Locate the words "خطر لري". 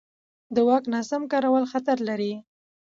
1.71-2.33